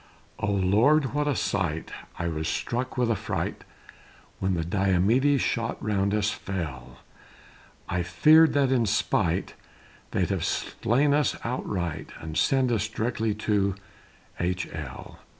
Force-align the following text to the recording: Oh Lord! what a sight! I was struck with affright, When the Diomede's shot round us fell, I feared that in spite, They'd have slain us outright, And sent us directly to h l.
Oh 0.39 0.49
Lord! 0.51 1.13
what 1.13 1.27
a 1.27 1.35
sight! 1.35 1.91
I 2.17 2.27
was 2.27 2.47
struck 2.47 2.97
with 2.97 3.11
affright, 3.11 3.63
When 4.39 4.55
the 4.55 4.65
Diomede's 4.65 5.43
shot 5.43 5.77
round 5.79 6.15
us 6.15 6.31
fell, 6.31 6.97
I 7.87 8.01
feared 8.01 8.53
that 8.53 8.71
in 8.71 8.87
spite, 8.87 9.53
They'd 10.09 10.31
have 10.31 10.43
slain 10.43 11.13
us 11.13 11.35
outright, 11.43 12.13
And 12.19 12.35
sent 12.35 12.71
us 12.71 12.87
directly 12.87 13.35
to 13.35 13.75
h 14.39 14.67
l. 14.73 15.19